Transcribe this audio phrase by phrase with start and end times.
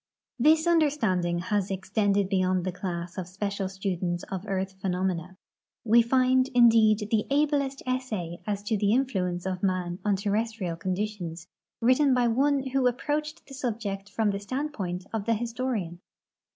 [0.39, 5.37] This understanding has extended beyond the class of special students of earth phenomena.
[5.85, 10.79] M"e find, indeed, the ablest essay as to the influence of man on ter restrial
[10.79, 11.45] conditions
[11.81, 15.99] written by one who approached the subject from the standpoint of the historian.